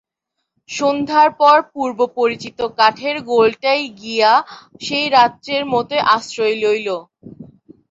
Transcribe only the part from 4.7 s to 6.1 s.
সে রাত্রের মতো